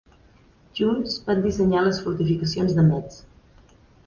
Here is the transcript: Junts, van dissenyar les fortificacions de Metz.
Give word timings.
Junts, 0.79 1.17
van 1.27 1.43
dissenyar 1.43 1.83
les 1.89 2.01
fortificacions 2.07 2.75
de 2.81 2.89
Metz. 2.89 3.23